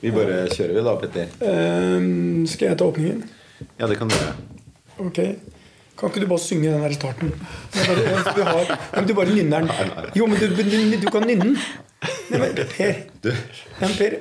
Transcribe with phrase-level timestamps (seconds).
[0.00, 1.32] Vi bare kjører, vi da, Petter.
[1.44, 3.22] Um, skal jeg ta åpningen?
[3.78, 4.34] Ja, det kan du gjøre.
[5.04, 5.18] Ok.
[6.00, 7.32] Kan ikke du bare synge den der starten?
[7.76, 10.08] Jeg jeg, du, har, men du bare nynner den.
[10.16, 10.62] Jo, men du, du,
[11.02, 11.58] du kan nynne den.
[12.30, 13.28] Nei, men Per, Du,
[13.82, 14.14] nei, per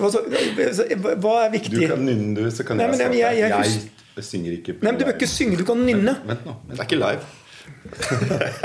[0.00, 3.18] hva, så, hva er du kan nynne, du, så kan Nei, jeg men starte.
[3.20, 3.82] jeg- jeg- Jeg,
[4.16, 6.16] jeg- synger ikke Nei, men Du bør ikke synge, du kan nynne.
[6.26, 6.56] Vent nå.
[6.72, 7.22] Det er ikke live.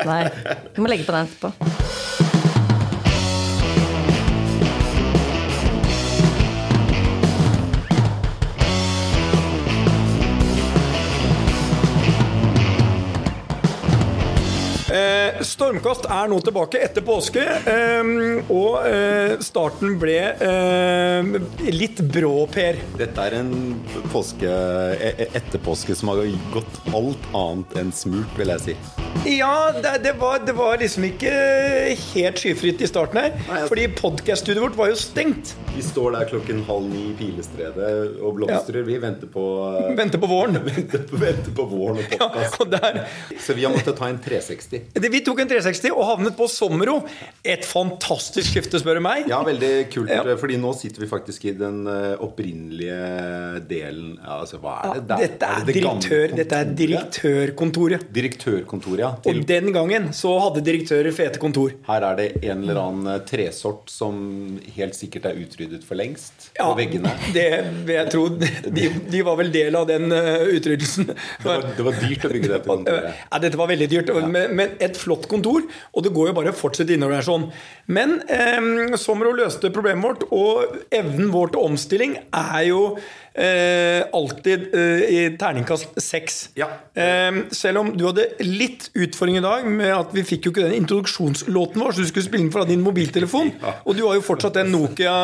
[0.09, 0.23] Nei.
[0.75, 1.53] Du må legge på den etterpå.
[15.55, 18.09] Stormkast er nå tilbake etter påske, eh,
[18.51, 21.29] og eh, starten ble eh,
[21.71, 22.81] litt brå, Per.
[22.99, 23.53] Dette er en
[24.11, 28.77] påske e- e- etterpåske som har gått alt annet enn smurt, vil jeg si.
[29.25, 31.31] Ja, det, det, var, det var liksom ikke
[32.11, 33.31] helt skyfritt i starten her.
[33.47, 35.55] Nei, jeg- Fordi podkast-studioet vårt var jo stengt.
[35.75, 38.83] Vi står der klokken halv ni i Pilestredet og blomstrer.
[38.87, 39.45] Vi venter på
[39.97, 40.59] Venter på våren.
[40.67, 42.59] venter på, venter på våren og Ja, podkast.
[42.59, 43.01] Ja, der,
[43.47, 44.83] Så vi har måttet ta en 360.
[44.93, 46.97] det, vi tok en 360 og havnet på Sommero.
[47.45, 49.29] Et fantastisk skifte, spør du meg.
[49.29, 50.11] Ja, veldig kult.
[50.11, 50.23] Ja.
[50.39, 55.05] Fordi nå sitter vi faktisk i den eh, opprinnelige delen ja, altså, Hva er det
[55.09, 55.23] der?
[55.25, 58.07] Dette er, det det direktør, dette er direktørkontoret.
[58.15, 59.11] Direktørkontoret, ja.
[59.31, 61.75] Og den gangen så hadde direktører fete kontor.
[61.87, 64.19] her er det en eller annen eh, tresort som
[64.75, 66.49] helt sikkert er utryddet for lengst.
[66.57, 67.13] Ja, På veggene.
[67.35, 67.47] Det
[67.85, 68.25] vil jeg tro.
[68.35, 71.09] De, de var vel del av den utryddelsen.
[71.09, 73.23] Det var, det var dyrt å bygge dette kontoret.
[73.25, 75.34] Ja, dette var veldig dyrt, men, men et flott kontor.
[75.43, 77.49] Og det går jo bare å fortsette innover der sånn.
[77.91, 82.81] Men eh, Sommero løste problemet vårt, og evnen vår til omstilling er jo
[83.35, 86.37] eh, alltid eh, i terningkast seks.
[86.59, 86.67] Ja.
[86.95, 90.65] Eh, selv om du hadde litt utfordring i dag med at vi fikk jo ikke
[90.67, 93.51] den introduksjonslåten vår, så du skulle spille den fra din mobiltelefon.
[93.61, 93.75] Ja.
[93.85, 95.15] Og du har jo fortsatt den Nokia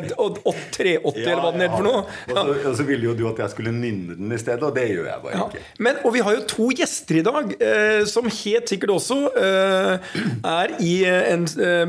[0.00, 2.04] eh, 380, eller hva den heter for noe.
[2.28, 4.76] Og så, og så ville jo du at jeg skulle nynne den i stedet, og
[4.76, 5.48] det gjør jeg bare Ja.
[5.48, 5.64] ikke.
[5.88, 10.12] Men, og vi har jo to gjester i dag eh, som helt sikkert også eh,
[10.44, 11.46] er i en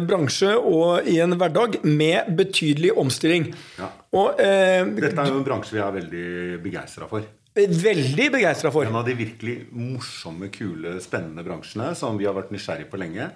[0.08, 3.52] bransje og i en hverdag med betydelig omstilling.
[3.80, 3.92] Ja.
[4.16, 6.28] Og eh, Dette er jo en bransje vi er veldig
[6.64, 7.26] begeistra for.
[7.56, 8.88] veldig begeistra for.
[8.88, 13.28] En av de virkelig morsomme, kule, spennende bransjene som vi har vært nysgjerrig på lenge.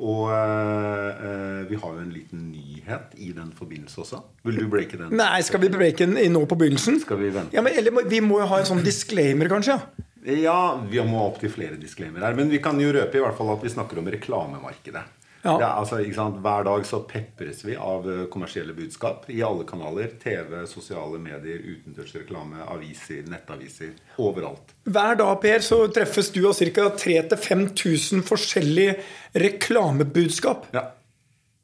[0.00, 4.22] Og eh, eh, vi har jo en liten nyhet i den forbindelse også.
[4.48, 5.12] Vil du breake den?
[5.18, 7.02] Nei, skal vi breake den nå på begynnelsen?
[7.04, 7.52] Skal vi vente?
[7.56, 9.76] Ja, men eller Vi må jo ha en sånn disclaimer, kanskje?
[10.24, 10.56] ja?
[10.88, 12.34] Vi må opp til flere disclaimer her.
[12.38, 15.04] Men vi kan jo røpe i hvert fall at vi snakker om reklamemarkedet.
[15.42, 15.54] Ja.
[15.56, 16.00] Er, altså?
[16.04, 20.12] Hver dag så pepres vi av eh, kommersielle budskap i alle kanaler.
[20.20, 23.94] TV, sosiale medier, utendørsreklame, aviser, nettaviser.
[24.20, 24.74] Overalt.
[24.84, 26.90] Hver dag Per, så treffes du av ca.
[27.00, 28.96] 3000-5000 forskjellige
[29.40, 30.68] reklamebudskap.
[30.76, 30.90] Ja.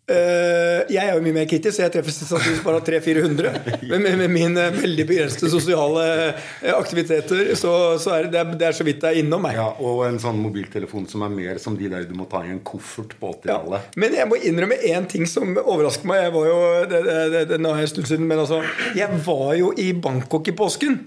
[0.06, 3.88] Eh, jeg er jo mye mer kitty, så jeg treffer sannsynligvis bare 300-400.
[3.90, 8.76] Men med, med mine veldig begrensede sosiale eh, aktiviteter, så, så er det, det, er,
[8.76, 9.58] så vidt det er innom meg.
[9.58, 9.66] ja.
[9.82, 12.62] Og en sånn mobiltelefon som er mer som de der du må ta i en
[12.62, 13.98] koffert på 80-tallet.
[13.98, 16.22] Men jeg må innrømme én ting som overrasker meg.
[16.28, 16.60] Jeg var jo,
[16.92, 18.62] det, det, det, det, nå er en stund siden, men altså,
[18.94, 21.00] jeg var jo i Bangkok i påsken.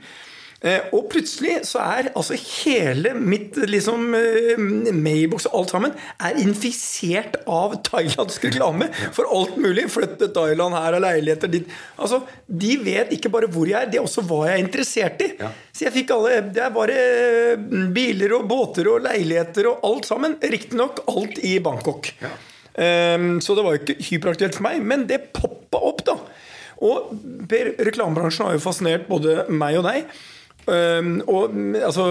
[0.59, 4.59] Eh, og plutselig så er altså hele mitt liksom eh,
[4.91, 9.87] mailbox og alt sammen er infisert av thailandsk reklame for alt mulig.
[9.93, 11.69] Flytte til Thailand, her er leiligheter dit.
[11.95, 15.23] Altså, De vet ikke bare hvor jeg er, det er også hva jeg er interessert
[15.23, 15.29] i.
[15.39, 15.51] Ja.
[15.71, 17.63] Så jeg fikk alle Det er bare eh,
[17.95, 20.35] biler og båter og leiligheter og alt sammen.
[20.43, 22.11] Riktignok alt i Bangkok.
[22.19, 22.33] Ja.
[22.79, 26.15] Um, så det var jo ikke hyperaktuelt for meg, men det poppa opp, da.
[26.85, 27.09] Og
[27.49, 30.05] Per, reklamebransjen har jo fascinert både meg og deg.
[30.73, 32.05] Ehm, og altså,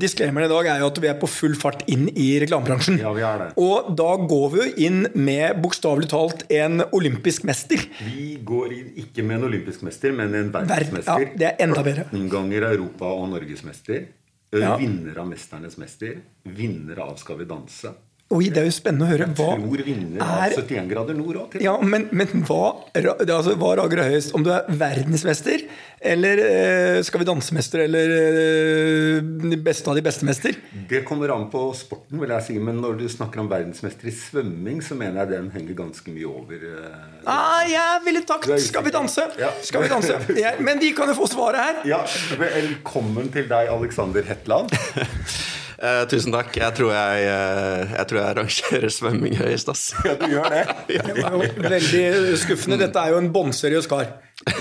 [0.00, 2.98] Disclaimeren i dag er jo at vi er på full fart inn i reklamebransjen.
[3.02, 3.48] Ja, vi er det.
[3.60, 7.82] Og da går vi jo inn med bokstavelig talt en olympisk mester.
[8.04, 11.26] Vi går inn ikke med en olympisk mester, men en verdensmester.
[11.28, 12.08] ja, det er enda bedre.
[12.14, 14.06] Noen ganger Europa- og norgesmester.
[14.54, 14.76] Ja.
[14.78, 16.20] Vinner av 'Mesternes mester'.
[16.44, 17.90] Vinner av 'Skal vi danse'.
[18.34, 19.26] Oi, det er jo spennende å høre.
[19.38, 21.52] Hva Tror vinner er 71 grader nord òg.
[21.62, 24.32] Ja, men, men hva, altså, hva rager høyest?
[24.34, 25.62] Om du er verdensmester,
[26.04, 30.58] eller eh, Skal vi dansemester, eller eh, beste av de beste mester?
[30.90, 32.58] Det kommer an på sporten, vil jeg si.
[32.58, 36.28] Men når du snakker om verdensmester i svømming, så mener jeg den henger ganske mye
[36.34, 36.66] over.
[36.74, 38.50] eh, Ah, jeg ville takt!
[38.50, 39.28] Er Skal vi danse?
[39.40, 39.52] Ja.
[39.64, 40.18] Skal vi danse?
[40.44, 41.82] Ja, men de kan jo få svaret her.
[41.94, 42.02] Ja,
[42.40, 44.74] Velkommen til deg, Alexander Hetland.
[45.78, 46.52] Eh, tusen takk.
[46.58, 49.84] Jeg tror jeg, eh, jeg tror jeg rangerer svømming høyest, ass.
[50.06, 50.62] Ja, du gjør det.
[50.90, 52.04] Det var jo veldig
[52.42, 52.78] skuffende.
[52.84, 54.06] Dette er jo en bånnseriøs kar.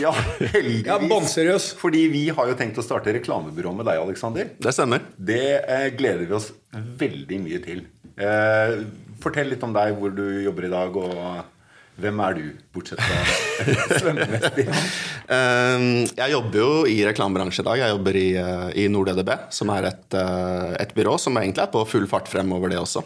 [0.01, 0.13] Ja,
[0.55, 0.87] heldigvis.
[0.89, 1.69] Ja, bånnseriøs.
[1.79, 4.51] Fordi vi har jo tenkt å starte reklamebyrå med deg, Alexander.
[4.57, 5.05] Det stemmer.
[5.17, 7.85] Det eh, gleder vi oss veldig mye til.
[8.17, 8.77] Eh,
[9.23, 11.52] fortell litt om deg, hvor du jobber i dag, og
[12.01, 13.17] Hvem er du, bortsett fra
[14.01, 14.85] svømmemester?
[15.29, 15.87] Um,
[16.17, 17.81] jeg jobber jo i reklamebransjen i dag.
[17.83, 21.73] Jeg jobber i, uh, i NordEDB, som er et, uh, et, byrå som egentlig er
[21.75, 23.05] på full fart fremover, det også.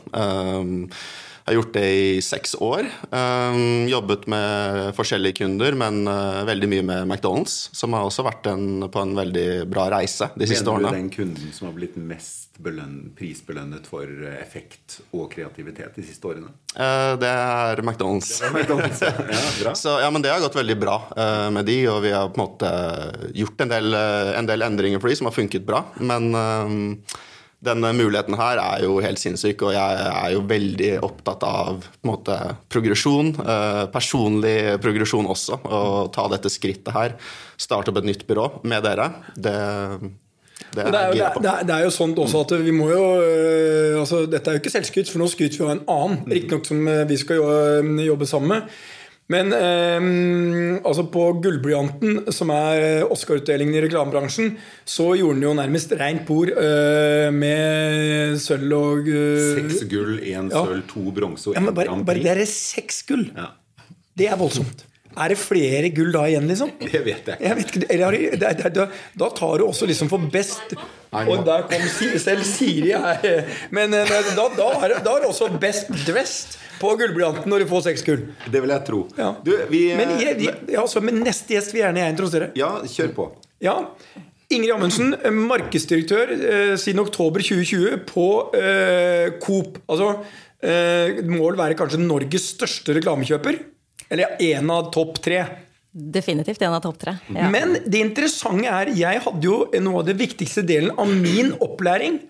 [1.47, 2.87] Jeg har gjort det i seks år.
[3.07, 8.49] Um, jobbet med forskjellige kunder, men uh, veldig mye med McDonald's, som har også vært
[8.51, 10.91] en, på en veldig bra reise de siste årene.
[10.91, 16.03] Mener du den kunden som har blitt mest belønn, prisbelønnet for effekt og kreativitet de
[16.09, 16.51] siste årene?
[16.73, 18.33] Uh, det er McDonald's.
[18.43, 20.97] Det er McDonald's ja, Så, ja, men det har gått veldig bra
[21.55, 22.73] med de, og vi har på en måte
[23.39, 25.85] gjort en del, en del endringer for de som har funket bra.
[26.03, 26.27] Men
[27.63, 32.35] denne muligheten her er jo helt sinnssyk, og jeg er jo veldig opptatt av måte,
[32.69, 33.31] progresjon.
[33.41, 35.57] Eh, personlig progresjon også.
[35.65, 35.81] Å
[36.13, 37.17] ta dette skrittet her.
[37.57, 39.09] Starte opp et nytt byrå med dere.
[39.33, 39.55] Det,
[40.75, 42.91] det er, det, er jo, det, er, det er, jo sånn også at vi må
[42.91, 43.01] jo
[44.01, 46.85] altså, Dette er jo ikke selvskryt, for nå skryter vi av en annen, riktignok som
[47.09, 47.41] vi skal
[48.05, 48.77] jobbe sammen med.
[49.27, 54.53] Men eh, altså på Gullblyanten, som er Oscar-utdelingen i reklamebransjen,
[54.87, 60.47] så gjorde den jo nærmest rent bord eh, med sølv og eh, Seks gull, én
[60.47, 60.63] ja.
[60.63, 63.27] sølv, to bronse og én ja, bare, bare det er seks gull.
[63.35, 63.51] Ja.
[64.17, 64.87] Det er voldsomt.
[65.17, 66.71] Er det flere gull da igjen, liksom?
[66.93, 67.41] Det vet jeg.
[67.41, 68.37] jeg vet ikke.
[68.37, 68.85] Da, da,
[69.17, 70.77] da, tar du også liksom for best
[71.17, 71.85] Og der kom
[72.21, 73.51] selv Siri her.
[73.73, 77.71] Men eh, da, da, er da er det også best dressed på gullblyanten når du
[77.71, 78.27] får seks gull.
[78.45, 79.03] Det vil jeg tro.
[79.17, 79.33] Ja.
[79.43, 82.51] Du, vi, men, jeg, ja, så, men neste gjest vil gjerne jeg introdusere.
[82.59, 83.29] Ja, kjør på.
[83.63, 83.79] Ja,
[84.53, 85.15] Ingrid Amundsen,
[85.49, 89.81] markedsdirektør eh, siden oktober 2020 på eh, Coop.
[89.91, 90.13] Altså,
[90.63, 93.59] eh, må vel være kanskje Norges største reklamekjøper?
[94.09, 95.41] Eller en av topp tre?
[95.91, 97.15] Definitivt en av topp tre.
[97.33, 97.49] Ja.
[97.49, 102.21] Men det interessante er, jeg hadde jo noe av det viktigste delen av min opplæring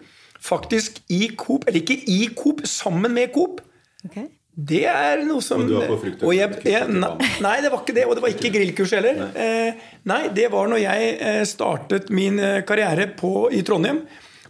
[0.43, 3.61] faktisk i Coop, eller ikke i Coop, sammen med Coop.
[4.07, 4.29] Okay.
[4.57, 7.83] Det er noe som Og du var på frukt og jeg, jeg, Nei, det var
[7.83, 8.05] ikke det.
[8.09, 9.19] Og det var ikke grillkurs heller.
[9.19, 14.01] Nei, eh, nei det var når jeg eh, startet min eh, karriere på, i Trondheim,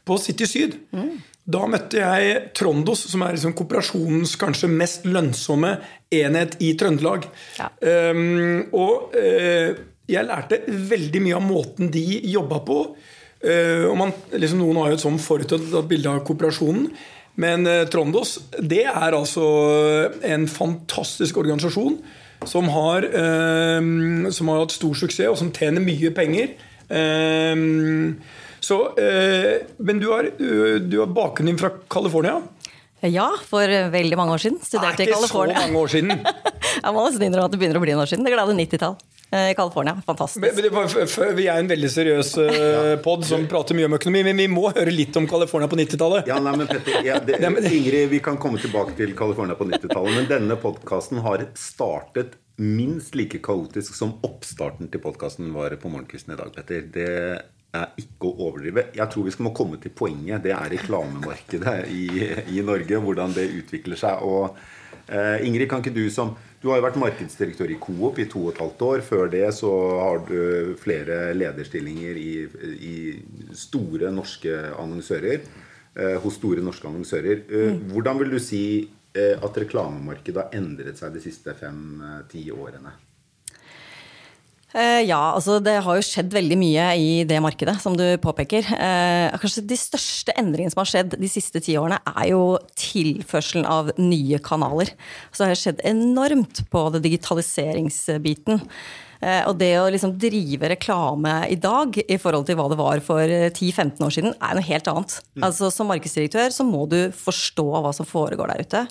[0.07, 0.77] på City Syd.
[0.95, 1.17] Mm.
[1.47, 5.77] Da møtte jeg Trondos, som er liksom kooperasjonens kanskje mest lønnsomme
[6.11, 7.29] enhet i Trøndelag.
[7.55, 7.69] Ja.
[8.11, 9.77] Um, og uh,
[10.11, 12.81] jeg lærte veldig mye av måten de jobba på.
[13.39, 16.89] Uh, man, liksom, noen har jo et sånn forutatt bilde av kooperasjonen.
[17.39, 19.47] Men uh, Trondos det er altså
[20.27, 21.95] en fantastisk organisasjon
[22.47, 23.07] som har,
[23.79, 26.57] um, som har hatt stor suksess, og som tjener mye penger.
[26.91, 28.19] Um,
[28.67, 32.41] så, eh, men du har, du har bakgrunnen din fra California?
[33.05, 34.57] Ja, for veldig mange år siden.
[34.63, 35.53] Studerte i California.
[35.53, 36.09] Er ikke så mange år siden.
[36.83, 38.25] jeg må nesten innrømme at det begynner å bli en år siden.
[38.25, 38.97] Det glade 90-tall.
[39.29, 40.01] Eh, I California.
[40.05, 40.41] Fantastisk.
[40.41, 44.47] Men, vi er en veldig seriøs uh, pod som prater mye om økonomi, men vi
[44.51, 46.29] må høre litt om California på 90-tallet.
[46.31, 50.29] Ja, nei, men Petter, ja, Ingrid, vi kan komme tilbake til California på 90-tallet, men
[50.31, 56.39] denne podkasten har startet minst like kaotisk som oppstarten til podkasten var på morgenkvisten i
[56.39, 56.87] dag, Petter.
[56.95, 57.11] Det
[57.75, 58.87] ikke å overdrive.
[58.95, 60.43] Jeg tror vi skal må komme til poenget.
[60.45, 62.07] Det er reklamemarkedet i,
[62.55, 64.23] i Norge, hvordan det utvikler seg.
[64.23, 64.57] og
[65.11, 68.47] eh, Ingrid, kan ikke du som du har jo vært markedsdirektør i Coop i to
[68.47, 69.03] og et halvt år.
[69.05, 69.71] Før det så
[70.01, 72.31] har du flere lederstillinger i,
[72.81, 72.95] i
[73.55, 75.45] store norske annonsører.
[75.97, 77.43] Eh, hos store norske annonsører.
[77.45, 77.83] Eh, mm.
[77.93, 78.63] Hvordan vil du si
[79.13, 82.93] eh, at reklamemarkedet har endret seg de siste fem-ti eh, årene?
[84.77, 88.67] Eh, ja, altså det har jo skjedd veldig mye i det markedet, som du påpeker.
[88.75, 92.43] Eh, kanskje de største endringene som har skjedd de siste ti årene, er jo
[92.77, 94.93] tilførselen av nye kanaler.
[95.31, 98.61] Så det har skjedd enormt på det digitaliseringsbiten.
[99.17, 103.01] Eh, og det å liksom drive reklame i dag i forhold til hva det var
[103.05, 105.21] for 10-15 år siden, er noe helt annet.
[105.33, 105.47] Mm.
[105.49, 108.89] Altså Som markedsdirektør så må du forstå hva som foregår der ute.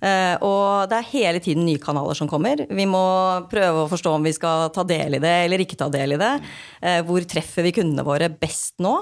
[0.00, 2.64] Eh, og det er hele tiden nye kanaler som kommer.
[2.68, 3.04] Vi må
[3.50, 6.20] prøve å forstå om vi skal ta del i det eller ikke ta del i
[6.20, 6.32] det.
[6.80, 8.96] Eh, hvor treffer vi kundene våre best nå?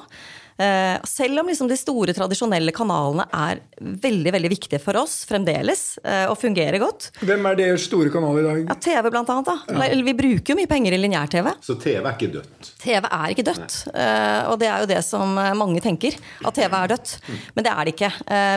[0.59, 5.85] Eh, selv om liksom de store, tradisjonelle kanalene er veldig veldig viktige for oss fremdeles,
[6.29, 7.09] og fungerer godt.
[7.23, 8.61] Hvem er deres store kanaler i dag?
[8.73, 9.49] Ja, TV, blant annet.
[9.49, 9.87] Da.
[9.87, 10.01] Ja.
[10.05, 11.51] Vi bruker jo mye penger i lineær-TV.
[11.65, 12.71] Så TV er ikke dødt?
[12.83, 13.77] TV er ikke dødt.
[13.93, 14.25] Nei.
[14.51, 17.15] Og det er jo det som mange tenker, at TV er dødt.
[17.29, 17.39] Mm.
[17.55, 18.13] Men det er det ikke.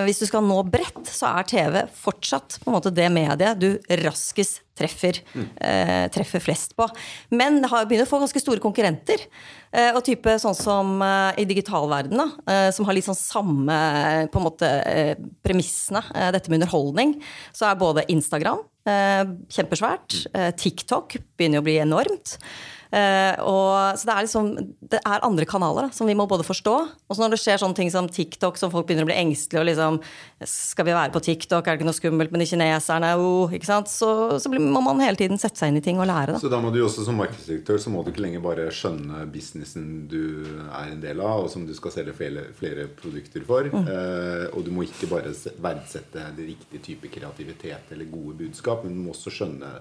[0.08, 3.76] Hvis du skal nå bredt, så er TV fortsatt på en måte det mediet du
[4.02, 5.48] raskest treffer, mm.
[5.68, 6.88] eh, treffer flest på.
[7.36, 9.24] Men har begynner å få ganske store konkurrenter.
[9.72, 13.78] Eh, og type sånn som eh, i digitalverdenen, eh, som har litt sånn samme
[14.32, 15.14] på en måte eh,
[15.46, 17.16] premissene, eh, dette med underholdning,
[17.56, 20.16] så er både Instagram kjempesvært,
[20.58, 22.32] TikTok begynner å bli enormt.
[22.92, 24.48] Eh, og, så det er liksom
[24.92, 26.74] Det er andre kanaler da, som vi må både forstå.
[27.08, 29.62] Og så når det skjer sånne ting som TikTok, som folk begynner å bli engstelige
[29.62, 30.00] og liksom
[30.44, 31.64] Skal vi være på TikTok?
[31.64, 33.14] Er det ikke noe skummelt med de kineserne?
[33.16, 33.92] Oh, ikke sant?
[33.92, 34.10] Så,
[34.44, 36.36] så må man hele tiden sette seg inn i ting og lære.
[36.36, 36.42] Da.
[36.44, 39.88] Så da må du også som markedsdirektør så må du ikke lenger bare skjønne businessen
[40.12, 43.72] du er en del av, og som du skal selge flere, flere produkter for.
[43.72, 43.88] Mm.
[43.88, 45.32] Eh, og du må ikke bare
[45.64, 49.72] verdsette det riktige type kreativitet eller gode budskap, men du må også skjønne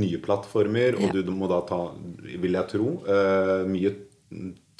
[0.00, 1.84] nye plattformer, og du må da ta,
[2.22, 3.94] vil jeg tro, uh, mye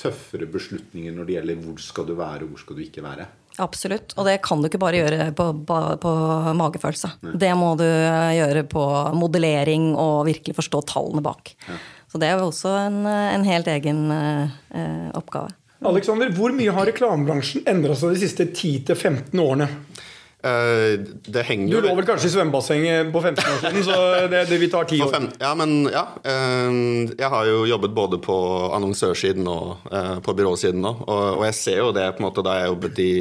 [0.00, 3.28] tøffere beslutninger når det gjelder hvor skal du være og hvor skal du ikke være.
[3.60, 4.14] Absolutt.
[4.16, 6.12] Og det kan du ikke bare gjøre på, på, på
[6.56, 7.10] magefølelse.
[7.26, 7.34] Nei.
[7.42, 8.84] Det må du gjøre på
[9.18, 11.52] modellering og virkelig forstå tallene bak.
[11.68, 11.76] Ja.
[12.12, 15.52] Så det er jo også en, en helt egen uh, oppgave.
[15.82, 19.68] Alexander, hvor mye har reklamebransjen endra seg de siste 10-15 årene?
[20.42, 23.98] Uh, det henger jo Du lå vel kanskje i svømmebassenget på 15 år siden, så
[24.26, 25.12] det, det vil ta ti år.
[25.14, 26.02] Fem, ja, men ja.
[26.18, 28.36] Uh, jeg har jo jobbet både på
[28.74, 30.96] annonsørsiden og uh, på byråsiden nå.
[31.06, 33.12] Og, og, jeg ser jo det på en måte da jeg jobbet i,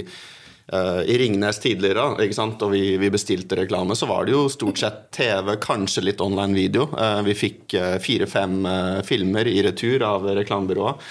[0.71, 5.57] i Ringnes tidligere, og vi, vi, bestilte reklame, så var det jo stort sett TV,
[5.59, 6.85] kanskje litt online video.
[7.27, 8.61] vi fikk fire-fem
[9.03, 11.01] filmer i retur av reklamebyrået.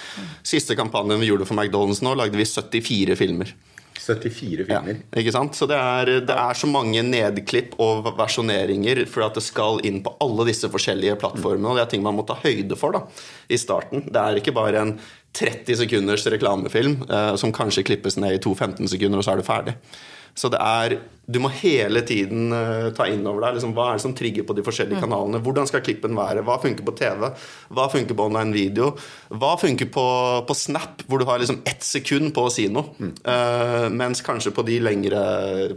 [0.48, 3.52] Siste kampanjen vi gjorde for McDonald's nå, lagde vi 74 filmer.
[4.00, 5.00] 74 filmer.
[5.00, 5.56] Ja, ikke sant?
[5.58, 10.00] Så det er, det er, så mange nedklipp og versjoneringer for at det skal inn
[10.04, 11.70] på alle disse forskjellige plattformene.
[11.70, 13.04] Og det er ting man må ta høyde for da,
[13.48, 14.06] i starten.
[14.08, 14.94] Det er ikke bare en
[15.36, 19.48] 30 sekunders reklamefilm eh, som kanskje klippes ned i 2-15 sekunder, og så er det
[19.48, 19.76] ferdig.
[20.34, 23.98] Så det er Du må hele tiden uh, ta inn over deg liksom, hva er
[24.00, 25.04] det som trigger på de forskjellige mm.
[25.04, 25.38] kanalene.
[25.46, 26.42] Hvordan skal klippen være?
[26.42, 27.28] Hva funker på TV?
[27.70, 28.88] Hva funker på online video?
[29.30, 30.06] Hva funker på,
[30.48, 32.96] på Snap, hvor du har liksom ett sekund på å si noe?
[32.98, 33.12] Mm.
[33.22, 35.22] Uh, mens kanskje på de lengre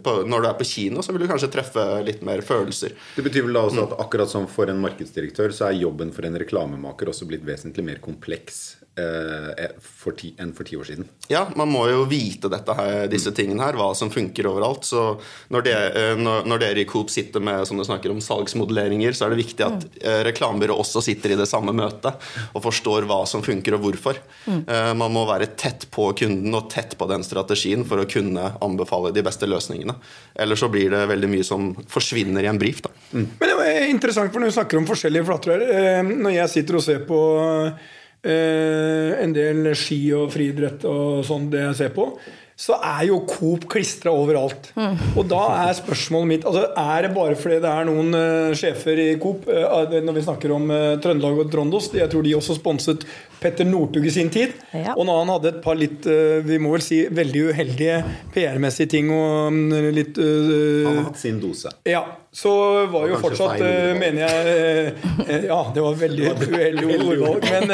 [0.01, 2.97] på, Når du er på kino, så vil du kanskje treffe litt mer følelser.
[3.13, 6.25] Det betyr vel da også at akkurat som for en markedsdirektør, så er jobben for
[6.25, 11.07] en reklamemaker også blitt vesentlig mer kompleks Eh, for ti, enn for ti år siden.
[11.31, 14.85] Ja, man må jo vite dette her, disse tingene her, hva som funker overalt.
[14.85, 15.15] Så
[15.53, 15.77] når, det,
[16.19, 19.41] når, når, dere i Coop sitter med som du snakker om, salgsmodelleringer, så er det
[19.41, 19.89] viktig at mm.
[20.03, 22.17] Eh, reklamebyrået også sitter i det samme møtet
[22.53, 24.19] og forstår hva som funker og hvorfor.
[24.45, 24.61] Mm.
[24.99, 29.13] Man må være tett på kunden og tett på den strategien for å kunne anbefale
[29.15, 29.95] de beste løsningene.
[30.43, 32.83] Ellers så blir det veldig mye som forsvinner i en brief.
[32.83, 32.91] Da.
[33.13, 33.25] Mm.
[33.39, 35.67] Men det er interessant, for når vi snakker om forskjellige flatrør,
[36.03, 37.91] Når jeg sitter og ser på eh,
[38.23, 42.05] en del ski og friidrett og sånn det jeg ser på,
[42.53, 44.69] så er jo Coop klistra overalt.
[44.77, 44.97] Mm.
[45.17, 48.99] Og da er spørsmålet mitt altså, Er det bare fordi det er noen uh, sjefer
[49.01, 52.59] i Coop uh, Når vi snakker om uh, Trøndelag og Trondos, jeg tror de også
[52.59, 53.07] sponset
[53.43, 54.55] Petter Northug i sin tid.
[54.71, 54.95] Ja.
[54.95, 56.07] Og når han hadde et par litt
[56.47, 57.99] vi må vel si veldig uheldige
[58.33, 59.59] PR-messige ting og
[59.93, 61.71] litt litt Han har hatt sin dose.
[61.87, 62.51] Ja, så
[62.91, 67.47] var jo fortsatt, feil, mener jeg Ja, det var veldig uheldig ordvalg.
[67.53, 67.73] Men,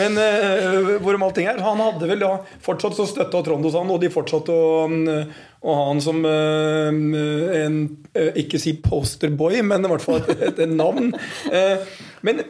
[0.00, 0.20] men
[1.04, 2.32] hvorom allting er Han hadde vel da
[2.64, 7.80] fortsatt så støtta Trondos han, og de fortsatte å, å ha han som en
[8.38, 11.12] Ikke si posterboy, men i hvert fall et, et, et navn.
[12.26, 12.42] Men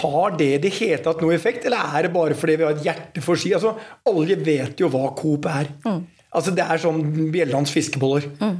[0.00, 2.76] har det i det hele tatt noe effekt, eller er det bare fordi vi har
[2.76, 3.54] et hjerte for ski?
[3.56, 3.74] Altså,
[4.08, 5.70] alle vet jo hva Coop er.
[5.86, 6.00] Mm.
[6.36, 8.28] Altså, det er sånn Bjellands fiskeboller.
[8.42, 8.56] Mm.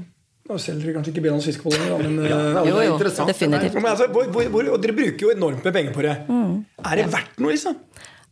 [0.47, 3.81] Nå selger dere kanskje ikke Bjellands fiskeboller, men ja, jo, jo, definitivt.
[3.81, 6.15] Men altså, hvor, hvor, hvor, og dere bruker jo enormt med penger på det.
[6.31, 6.61] Mm.
[6.87, 7.81] Er det verdt noe, liksom?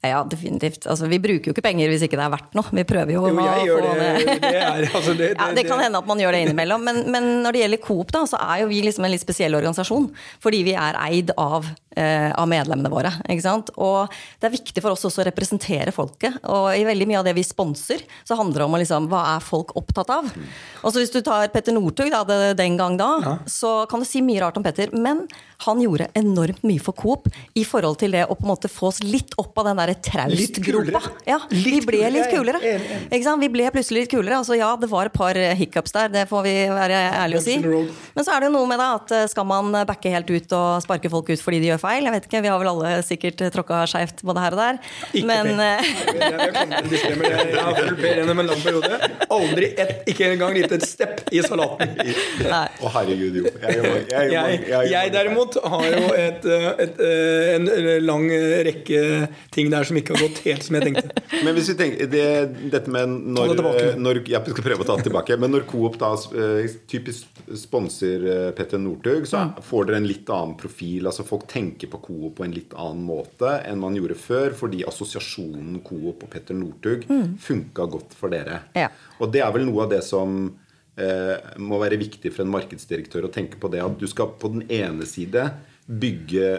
[0.04, 0.86] Ja, definitivt.
[0.90, 2.72] Altså, vi bruker jo ikke penger hvis ikke det er verdt noe.
[2.76, 4.08] Vi prøver jo, jo jeg gjør det.
[4.44, 6.84] Det, er, altså det, ja, det, kan hende at man gjør det innimellom.
[6.84, 9.56] Men, men, når det gjelder Coop, da, så er jo vi liksom en litt spesiell
[9.56, 10.10] organisasjon.
[10.44, 13.14] Fordi vi er eid av, eh, av medlemmene våre.
[13.74, 16.40] Og det er viktig for oss også å representere folket.
[16.44, 19.44] Og i veldig mye av det vi sponser, så handler det om liksom, hva er
[19.44, 20.30] folk opptatt av.
[20.82, 22.12] Og så Hvis du tar Petter Northug
[22.56, 23.34] den gang da, ja.
[23.46, 24.92] så kan du si mye rart om Petter.
[24.92, 25.24] Men
[25.64, 28.90] han gjorde enormt mye for Coop i forhold til det å på en måte få
[28.90, 31.02] oss litt opp av den der traustgropa.
[31.28, 32.60] Ja, vi ble litt kulere.
[33.44, 34.38] Vi ble plutselig litt kulere.
[34.40, 37.58] Altså ja, det var et par hiccups der, det får vi være ærlige å si.
[38.14, 40.54] Men så er det jo noe med det at eh, skal man backe helt ut
[40.56, 42.06] og sparke folk ut fordi de gjør feil?
[42.06, 44.80] Jeg vet ikke, vi har vel alle sikkert tråkka skeivt både her og der.
[45.12, 49.10] Ikke Men eh, Jeg har fulgt Per gjennom en lang periode.
[49.34, 51.94] Aldri ett, ikke engang gitt et stepp i salaten.
[52.84, 53.52] Å herregud, jo.
[54.14, 57.02] Jeg, derimot har jo et, eh, et,
[57.56, 57.68] en
[58.04, 58.28] lang
[58.68, 59.02] rekke
[59.54, 61.22] ting der som ikke har gått helt som jeg tenkte.
[61.46, 62.26] Men hvis vi tenker det,
[62.72, 63.60] Dette med når,
[64.00, 65.38] når Jeg skal prøve å ta det tilbake.
[65.40, 69.54] Men når Coop da eh, typisk sponser eh, Petter Northug, så mm.
[69.68, 71.08] får dere en litt annen profil.
[71.10, 74.84] altså Folk tenker på Coop på en litt annen måte enn man gjorde før, fordi
[74.88, 77.38] assosiasjonen Coop og Petter Northug mm.
[77.42, 78.64] funka godt for dere.
[78.78, 78.90] Ja.
[79.20, 80.46] Og det er vel noe av det som
[81.00, 84.50] eh, må være viktig for en markedsdirektør å tenke på det at du skal på
[84.56, 85.48] den ene side
[85.86, 86.56] bygge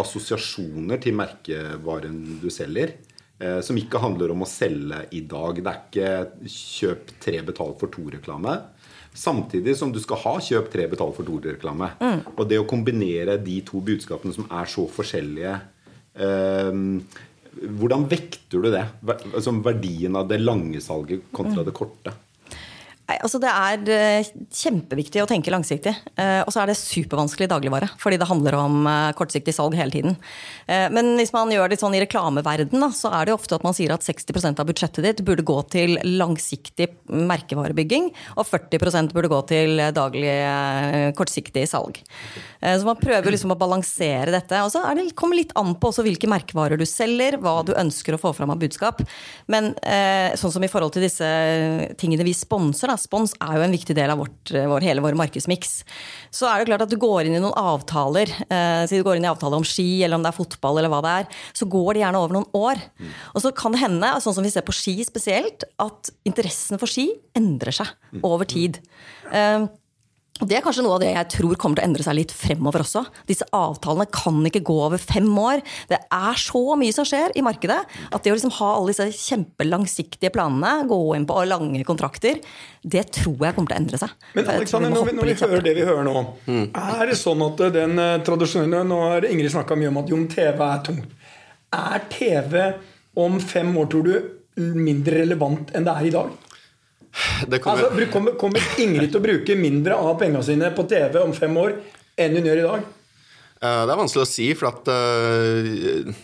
[0.00, 2.94] assosiasjoner til merkevaren du selger.
[3.42, 5.58] Eh, som ikke handler om å selge i dag.
[5.58, 8.60] Det er ikke 'kjøp tre, betal for to'-reklame.
[9.12, 11.90] Samtidig som du skal ha 'kjøp tre, betal for to'-reklame.
[11.98, 12.20] Mm.
[12.36, 15.60] Og det å kombinere de to budskapene som er så forskjellige
[16.16, 16.72] eh,
[17.52, 18.86] Hvordan vekter du det?
[19.04, 21.66] Altså verdien av det lange salget kontra mm.
[21.66, 22.14] det korte?
[23.10, 25.90] Nei, altså Det er eh, kjempeviktig å tenke langsiktig.
[26.14, 29.90] Eh, og så er det supervanskelig dagligvare, fordi det handler om eh, kortsiktig salg hele
[29.92, 30.14] tiden.
[30.68, 33.92] Men hvis man gjør det sånn i reklameverden, så er det ofte at man sier
[33.92, 39.82] at 60% av budsjettet ditt burde gå til langsiktig merkevarebygging, og 40% burde gå til
[39.92, 40.32] daglig
[41.18, 41.98] kortsiktig salg.
[42.62, 44.62] Så man prøver liksom å balansere dette.
[44.64, 48.22] Og så det, kommer litt an på hvilke merkevarer du selger, hva du ønsker å
[48.22, 49.02] få fram av budskap.
[49.52, 49.72] Men
[50.38, 51.28] sånn som i forhold til disse
[52.00, 55.04] tingene vi sponser, da, spons er jo en viktig del av vårt, eh, vår, hele
[55.04, 55.72] vår markedsmiks.
[56.34, 59.18] Så er det klart at du går inn i noen avtaler, eh, så du går
[59.18, 61.68] inn i avtale om ski eller om det er fotball eller hva det er, så
[61.68, 62.82] går det gjerne over noen år.
[63.34, 66.90] Og så kan det hende, sånn som vi ser på ski spesielt, at interessen for
[66.90, 67.08] ski
[67.38, 68.80] endrer seg over tid.
[69.32, 69.66] Eh,
[70.40, 72.32] og Det er kanskje noe av det jeg tror kommer til å endre seg litt
[72.34, 73.04] fremover også.
[73.28, 75.60] Disse avtalene kan ikke gå over fem år.
[75.90, 79.06] Det er så mye som skjer i markedet at det å liksom ha alle disse
[79.28, 82.40] kjempelangsiktige planene, gå inn på lange kontrakter,
[82.82, 84.14] det tror jeg kommer til å endre seg.
[84.34, 86.64] Men Alexander, når vi, når vi hører det vi hører nå, mm.
[86.80, 90.24] er det sånn at den eh, tradisjonelle Nå har Ingrid snakka mye om at Jon
[90.32, 91.28] TV er tungt.
[91.76, 92.56] Er TV
[93.20, 94.16] om fem år, tror du,
[94.56, 96.32] mindre relevant enn det er i dag?
[97.60, 97.84] Kommer...
[97.90, 101.56] Altså, kommer, kommer, Ingrid til å bruke mindre av pengene sine på TV om fem
[101.60, 101.76] år
[102.20, 102.86] enn hun gjør i dag?
[103.62, 106.14] Eh, det er vanskelig å si, for at uh,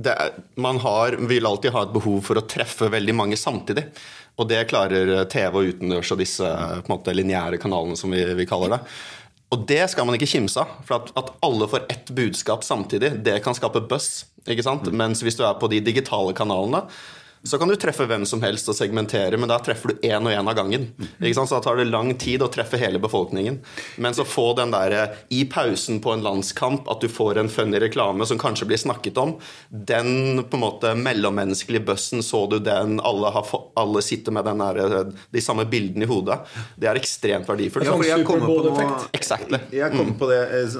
[0.00, 3.84] er, man har, vil alltid ha et behov for å treffe veldig mange samtidig.
[4.40, 6.50] Og det klarer TV og utendørs og disse
[6.86, 8.80] på lineære kanalene, som vi, vi, kaller det.
[9.52, 10.78] Og det skal man ikke kimse av.
[10.86, 14.24] For at, at, alle får ett budskap samtidig, det kan skape buzz.
[14.48, 14.88] ikke sant?
[14.94, 16.86] Mens hvis du er på de digitale kanalene,
[17.42, 20.32] så kan du treffe hvem som helst og segmentere, men da treffer du én og
[20.32, 20.90] én av gangen.
[21.20, 23.56] Så da tar det lang tid å treffe hele befolkningen.
[23.96, 27.48] Men så få den der eh, i pausen på en landskamp, at du får en
[27.48, 29.38] funny reklame som kanskje blir snakket om,
[29.70, 33.48] den på en måte mellommenneskelige bussen, så du den, alle, har,
[33.80, 36.42] alle sitter med den der, eh, de samme bildene i hodet,
[36.76, 37.88] det er ekstremt verdifullt.
[37.88, 39.62] Ja, jeg kommer på, noe, exactly.
[39.72, 40.78] jeg kommer på det eh,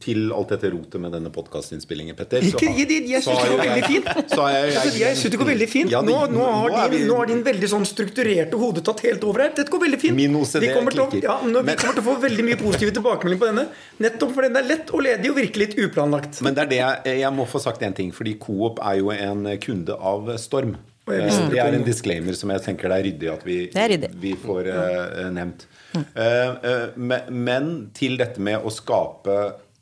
[0.00, 2.40] til alt dette rotet med denne podkastinnspillingen, Petter.
[2.48, 4.10] Så, jeg, jeg, jeg det går veldig fint.
[4.32, 5.92] Så jeg, jeg, jeg syns det går veldig fint.
[5.92, 9.24] Ja, nå, nå, har nå, din, nå, har din, veldig sånn strukturerte hode tatt helt
[9.28, 9.54] over her.
[9.56, 10.16] Dette går veldig fint.
[10.18, 12.96] Min OCD vi kommer, til, ja, nå, vi kommer til å få veldig mye positive
[12.98, 13.66] tilbakemeldinger på denne.
[14.06, 16.40] Nettopp fordi den er lett og ledig og virker litt uplanlagt.
[16.46, 19.12] Men det er det jeg, jeg må få sagt en ting, fordi Coop er jo
[19.14, 20.78] en kunde av Storm.
[21.10, 24.10] Det er en disclaimer som jeg tenker det er ryddig at vi, ryddig.
[24.20, 25.66] vi får uh, nevnt.
[25.96, 29.40] Uh, uh, men til dette med å skape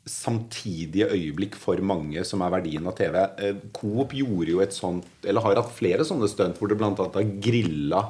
[0.09, 3.19] samtidige øyeblikk for mange som er verdien av TV.
[3.37, 6.91] Eh, Coop gjorde jo et sånt, eller har hatt flere sånne stunt hvor det bl.a.
[6.97, 8.03] har grilla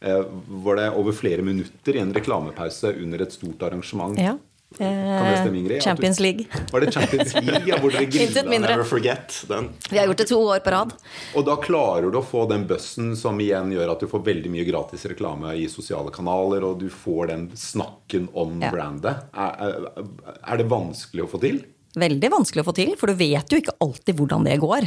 [0.00, 0.22] eh,
[0.64, 4.18] var det over flere minutter i en reklamepause under et stort arrangement.
[4.20, 4.36] Ja.
[4.76, 5.82] Stemme, Ingrid?
[5.82, 6.46] Champions League.
[6.72, 7.62] Var det Champions League?
[7.66, 9.68] Ja, hvor dere grilla Never forget den.
[9.90, 10.94] Vi har gjort det to år på rad.
[11.34, 14.52] Og da klarer du å få den bussen som igjen gjør at du får veldig
[14.52, 18.72] mye gratis reklame i sosiale kanaler, og du får den snakken om ja.
[18.74, 19.28] brandet.
[19.32, 19.90] Er,
[20.42, 21.62] er det vanskelig å få til?
[21.98, 24.86] Veldig vanskelig å få til, for du vet jo ikke alltid hvordan det går.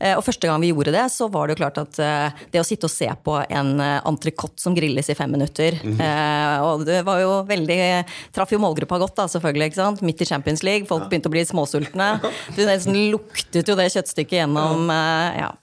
[0.00, 2.62] Eh, og første gang vi gjorde det, så var det jo klart at eh, det
[2.62, 6.62] å sitte og se på en eh, entrecôte som grilles i fem minutter mm -hmm.
[6.66, 9.66] Og det var jo veldig Traff jo målgruppa godt, da, selvfølgelig.
[9.66, 10.02] ikke sant?
[10.02, 10.86] Midt i Champions League.
[10.86, 12.20] Folk begynte å bli småsultne.
[12.56, 15.54] Du nesten luktet jo det kjøttstykket gjennom ja.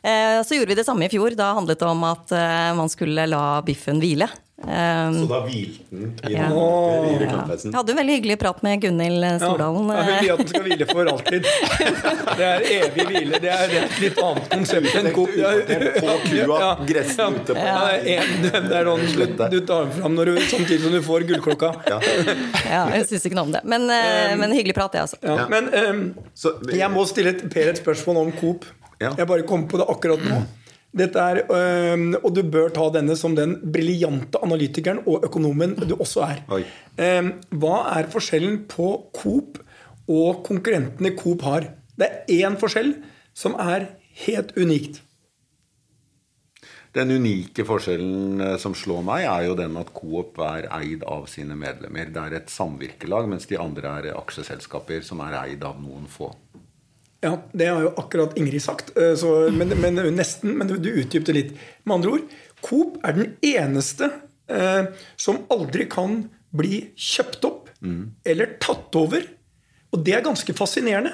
[0.00, 1.34] Så gjorde vi det samme i fjor.
[1.36, 2.32] Da handlet det om at
[2.78, 4.30] man skulle la biffen hvile.
[4.60, 6.48] Um, så da hvilte den i, ja.
[6.50, 7.24] i?
[7.24, 7.76] Ja.
[7.78, 9.88] Hadde en veldig hyggelig prat med Gunhild Stordalen.
[9.88, 11.46] Ja, hun vil at den skal hvile for alltid.
[12.36, 13.40] Det er evig hvile.
[13.40, 15.32] Det er et litt annet konsept enn Coop.
[15.96, 19.08] På kua, gressen ute på ja, Det er noen
[19.54, 21.72] du tar fram når du, samtidig som du får gullklokka.
[21.88, 23.64] Ja, jeg syns ikke noe om det.
[23.64, 25.16] Men, um, men hyggelig prat, det, altså.
[25.24, 26.04] Ja, men um,
[26.36, 28.68] så, jeg må stille et, Per et spørsmål om Coop.
[29.00, 30.40] Jeg bare kom på det akkurat nå.
[30.90, 36.24] Er, øh, og du bør ta denne som den briljante analytikeren og økonomen du også
[36.26, 36.40] er.
[36.50, 37.30] Øh,
[37.62, 39.60] hva er forskjellen på Coop
[40.10, 41.70] og konkurrentene Coop har?
[41.94, 42.96] Det er én forskjell
[43.32, 43.86] som er
[44.26, 45.00] helt unikt.
[46.90, 51.28] Den unike forskjellen eh, som slår meg, er jo den at Coop er eid av
[51.30, 52.10] sine medlemmer.
[52.10, 56.32] Det er et samvirkelag, mens de andre er aksjeselskaper som er eid av noen få.
[57.20, 60.54] Ja, det har jo akkurat Ingrid sagt, eh, så, men, men, nesten.
[60.56, 61.52] Men du utdypte litt.
[61.84, 64.08] Med andre ord, Coop er den eneste
[64.48, 64.88] eh,
[65.20, 66.22] som aldri kan
[66.56, 68.00] bli kjøpt opp mm.
[68.26, 69.22] eller tatt over
[69.94, 71.12] Og det er ganske fascinerende.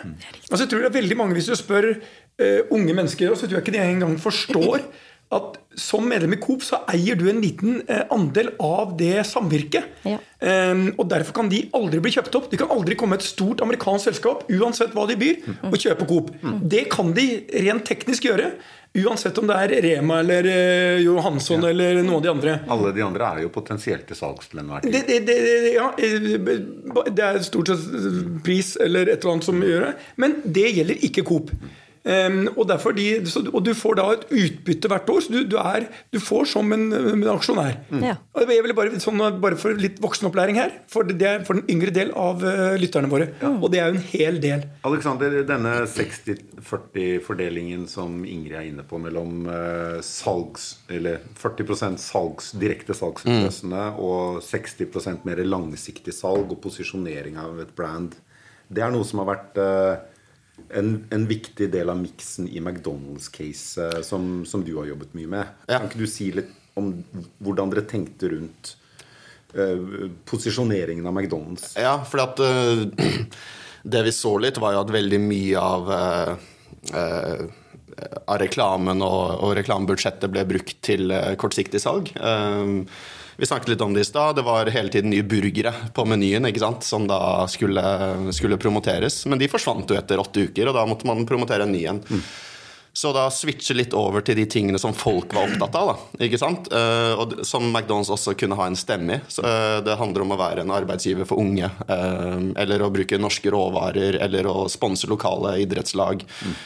[0.51, 3.59] Altså, jeg tror det er veldig mange, Hvis du spør eh, unge mennesker, så tror
[3.59, 4.87] jeg ikke de engang forstår
[5.35, 9.89] at som medlem i Coop så eier du en liten uh, andel av det samvirket.
[10.07, 10.21] Ja.
[10.39, 12.47] Um, og Derfor kan de aldri bli kjøpt opp.
[12.53, 16.31] De kan aldri komme et stort amerikansk selskap uansett hva de byr, og kjøpe Coop.
[16.63, 17.27] Det kan de
[17.67, 18.53] rent teknisk gjøre.
[18.97, 21.73] Uansett om det er Rema eller uh, Johansson ja.
[21.75, 22.55] eller noen av de andre.
[22.73, 24.95] Alle de andre er jo potensielt til salgs til enhver tid.
[24.95, 25.91] Det, det, det, ja,
[27.11, 29.93] det er stort sett pris eller et eller annet som gjør det.
[30.23, 31.53] Men det gjelder ikke Coop.
[32.07, 33.19] Um, og, de,
[33.51, 35.21] og, du får da et utbytte hvert år.
[35.25, 37.81] Så du, du, er, du får som en, en aksjonær.
[37.91, 38.05] Mm.
[38.07, 38.15] Ja.
[38.47, 41.91] Jeg vil bare, sånn, bare for litt voksenopplæring her, for det er for den yngre
[41.95, 43.27] del av uh, lytterne våre.
[43.43, 43.51] Ja.
[43.59, 44.61] Og det er jo en hel del.
[44.87, 52.95] Alexander, denne 60-40-fordelingen som Ingrid er inne på, mellom uh, salgs, eller 40% salgs, direkte
[52.95, 53.99] salgsutløsende mm.
[54.07, 58.15] og 60% mer langsiktig salg og posisjonering av et brand,
[58.71, 59.97] det er noe som har vært uh,
[60.69, 65.53] en, en, viktig del av miksen i McDonald's-caset som, som, du har jobbet mye med.
[65.69, 65.79] Ja.
[65.79, 66.91] Kan ikke du si litt om
[67.45, 68.75] hvordan dere tenkte rundt
[69.57, 71.71] uh, posisjoneringen av McDonald's?
[71.81, 72.85] Ja, for at uh,
[73.97, 76.35] det vi så litt, var jo at veldig mye av uh,
[78.27, 82.11] av reklamen og, og reklamebudsjettet ble brukt til kortsiktig salg.
[82.21, 82.85] Uh,
[83.37, 84.37] vi snakket litt om det i stad.
[84.37, 86.85] Det var hele tiden nye burgere på menyen ikke sant?
[86.87, 87.19] som da
[87.51, 87.83] skulle,
[88.33, 89.25] skulle, promoteres.
[89.27, 92.03] Men de forsvant jo etter åtte uker, og da måtte man promotere en ny en.
[92.09, 92.23] Mm.
[92.97, 95.91] Så da switche litt over til de tingene som folk var opptatt av.
[95.91, 96.71] da, ikke sant?
[96.73, 99.21] Uh, og Som McDonald's også kunne ha en stemme i.
[99.29, 101.69] Så, uh, det handler om å være en arbeidsgiver for unge.
[101.91, 106.25] Uh, eller å bruke norske råvarer, eller å sponse lokale idrettslag.
[106.25, 106.57] Mm.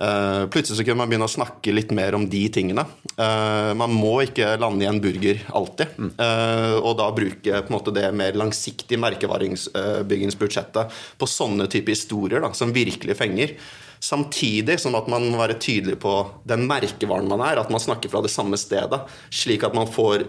[0.00, 2.86] Uh, plutselig så kunne man begynne å snakke litt mer om de tingene.
[3.18, 5.92] Uh, man må ikke lande i en burger alltid.
[6.00, 6.10] Mm.
[6.16, 12.72] Uh, og da bruke måte det mer langsiktige merkevaringsbyggingsbudsjettet på sånne typer historier da, som
[12.72, 13.54] virkelig fenger.
[14.00, 16.14] Samtidig som at man må være tydelig på
[16.48, 17.60] den merkevaren man er.
[17.60, 19.02] At man snakker fra det samme stedet.
[19.28, 20.24] Slik at man får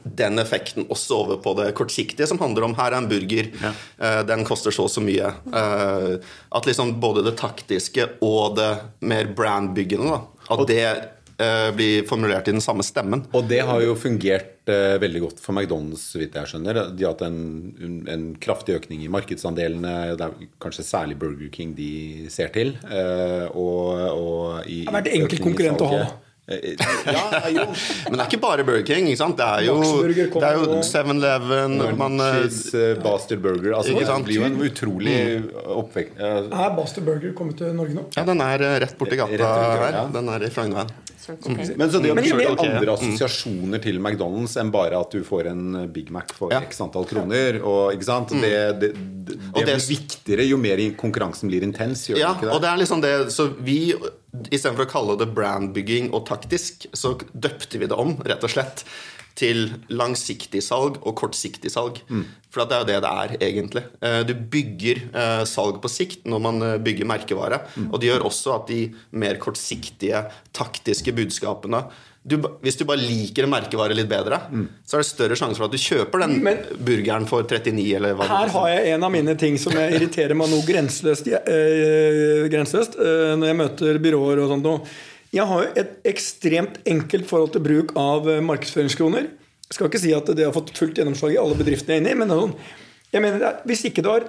[0.00, 3.72] den effekten også over på det kortsiktige, som handler om her er en burger, ja.
[4.00, 5.32] uh, den koster så og så mye.
[5.52, 6.14] Uh,
[6.56, 8.70] at liksom både det taktiske og det
[9.04, 13.26] mer brandbyggende, da, at det uh, blir formulert i den samme stemmen.
[13.36, 16.76] Og det har jo fungert veldig godt for McDonald's, så vidt jeg skjønner.
[16.94, 20.12] De har hatt en, en, kraftig økning i markedsandelene.
[20.14, 22.70] Det er kanskje særlig Burger King de ser til.
[23.58, 26.04] og, og i, det har vært enkel konkurrent å ha.
[26.50, 26.74] Eh,
[27.06, 27.66] ja, jo.
[28.08, 29.06] Men det er ikke bare Burger King.
[29.06, 29.38] ikke sant?
[29.38, 31.76] Det er jo, det er jo 7-Eleven
[32.18, 33.76] Cheese, uh, Bastard Burger.
[33.78, 35.16] Altså, det blir jo en utrolig
[35.62, 36.18] oppvekt...
[36.18, 36.56] oppvekst.
[36.58, 38.08] Er Bastard Burger kommet til Norge nå?
[38.18, 39.54] Ja, den er rett borti gata
[39.86, 40.02] her.
[40.14, 40.90] Den er i Frognerveien.
[41.22, 41.58] Mm.
[41.78, 42.70] Men så det har kjørt okay.
[42.72, 47.06] andre assosiasjoner til McDonald's enn bare at du får en Big Mac for x antall
[47.06, 47.60] kroner.
[47.60, 48.34] Og, ikke sant?
[48.42, 48.50] Det,
[48.82, 48.90] det,
[49.28, 52.08] det, det blir viktigere jo mer konkurransen blir intens.
[52.10, 53.78] ja, og det er liksom det Så vi
[54.32, 58.86] Istedenfor å kalle det brandbygging og taktisk, så døpte vi det om, rett og slett,
[59.38, 62.00] til langsiktig salg og kortsiktig salg.
[62.12, 62.24] Mm.
[62.52, 63.82] For det er jo det det er, egentlig.
[64.04, 67.62] Eh, du bygger eh, salg på sikt når man eh, bygger merkevare.
[67.76, 67.88] Mm.
[67.90, 68.82] Og det gjør også at de
[69.22, 71.86] mer kortsiktige, taktiske budskapene
[72.22, 74.66] du, hvis du bare liker en merkevare litt bedre, mm.
[74.86, 78.14] så er det større sjanse for at du kjøper den Men, burgeren for 39 eller
[78.14, 82.44] hva Her har jeg en av mine ting som jeg irriterer meg noe grenseløst, øh,
[82.52, 84.92] grenseløst øh, når jeg møter byråer og sånt noe.
[85.34, 89.26] Jeg har jo et ekstremt enkelt forhold til bruk av eh, markedsføringskroner.
[89.66, 92.04] Jeg skal ikke si at det har fått fullt gjennomslag i alle bedriftene jeg er
[92.04, 92.52] inne i, men sånn,
[93.16, 94.28] jeg mener hvis ikke du har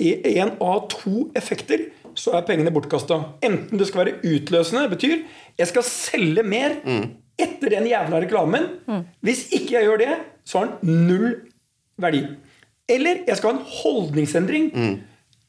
[0.00, 3.18] én av to effekter, så er pengene bortkasta.
[3.44, 5.18] Enten det skal være utløsende, betyr
[5.58, 6.78] jeg skal selge mer.
[6.88, 7.04] Mm
[7.40, 8.68] etter den jævla reklamen.
[8.86, 9.04] Mm.
[9.24, 11.34] Hvis ikke jeg gjør det, så har den null
[12.00, 12.24] verdi.
[12.88, 14.94] Eller jeg skal ha en holdningsendring mm.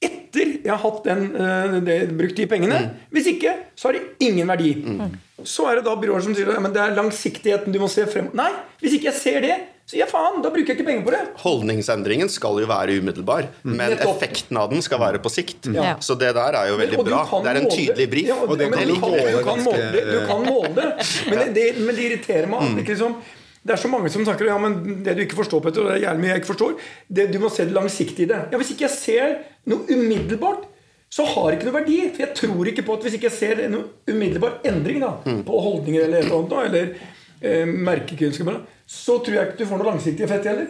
[0.03, 2.81] Etter jeg har hatt den, uh, det, brukt de pengene.
[2.87, 3.05] Mm.
[3.15, 4.73] Hvis ikke, så har det ingen verdi.
[4.81, 5.15] Mm.
[5.45, 8.29] Så er det da byråer som sier at det er langsiktigheten du må se frem
[8.35, 8.49] Nei,
[8.81, 11.19] hvis ikke jeg ser det, så ja faen, da bruker jeg ikke penger på det.
[11.43, 13.75] Holdningsendringen skal jo være umiddelbar, mm.
[13.77, 15.69] men effekten av den skal være på sikt.
[15.75, 15.91] Ja.
[16.01, 17.19] Så det der er jo veldig bra.
[17.45, 18.31] Det er en tydelig brief.
[18.31, 20.87] Ja, og det, kan du, kan, du, kan måle det, du kan måle det,
[21.29, 22.65] men det, det, men det irriterer meg.
[22.65, 22.79] Mm.
[22.81, 23.19] Liksom,
[23.65, 26.03] det er så mange som snakker ja, men det du ikke forstår, Petter, det er
[26.03, 26.75] gjerne mye jeg ikke forstår,
[27.17, 28.41] det, du må se det langsiktige i det.
[28.51, 29.35] Ja, Hvis ikke jeg ser
[29.71, 30.67] noe umiddelbart,
[31.09, 31.97] så har det ikke noe verdi.
[32.13, 35.41] For jeg tror ikke på at hvis ikke jeg ser noe umiddelbar endring da, mm.
[35.47, 36.85] på holdninger eller et eller annet, eller
[37.41, 40.67] eh, merkekunnskap, så tror jeg ikke du får noe langsiktig effekt heller.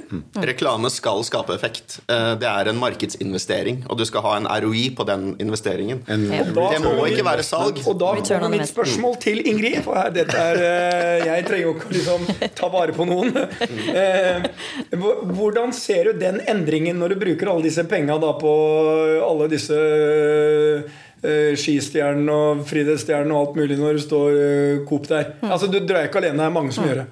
[0.48, 1.98] Reklame skal skape effekt.
[2.08, 6.00] Eh, Det er en markedsinvestering, og du skal ha en ROI på den investeringen.
[6.08, 6.44] En Ja.
[6.56, 7.82] Da Det må ikke være salg.
[7.86, 9.84] Og da kommer mitt spørsmål til Ingrid.
[9.84, 13.36] For her, dette er, eh, jeg trenger jo ikke å liksom ta vare på noen.
[13.96, 14.48] Eh,
[14.96, 18.54] Hvordan ser du den endringen når du bruker alle disse penga på
[19.30, 19.76] alle disse
[21.58, 25.34] skistjernen og friidrettsstjernene og alt mulig når det står Coop der?
[25.44, 27.08] Altså, Du drar ikke alene, det er mange som gjør det.